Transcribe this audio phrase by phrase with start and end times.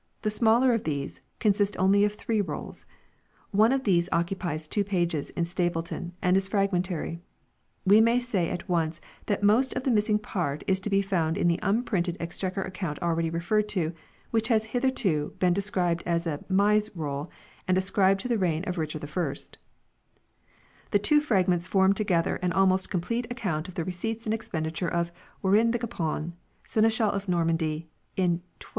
[0.23, 2.87] The smaller of these, consists of only three rolls.
[3.51, 7.21] One of these occupies two pages 2 in Stapleton and is fragmentary;
[7.85, 11.37] we may say at once that most of the missing part is to be found
[11.37, 13.99] in the unprinted Exchequer Account already referred to 3
[14.31, 17.29] which has hitherto been described as a Mise Roll
[17.67, 19.33] and ascribed to the reign of Richard I;
[20.89, 25.11] the two fragments form together an almost complete account of the receipts and expenditure of
[25.43, 26.33] Warin de Glapion,
[26.65, 27.87] Seneschal of Normandy,
[28.17, 28.69] in 1200/1.